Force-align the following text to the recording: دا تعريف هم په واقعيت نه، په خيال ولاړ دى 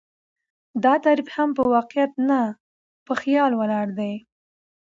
دا 0.83 0.93
تعريف 1.03 1.27
هم 1.35 1.49
په 1.57 1.63
واقعيت 1.75 2.11
نه، 2.29 2.39
په 3.05 3.13
خيال 3.21 3.51
ولاړ 3.55 3.87
دى 3.99 4.13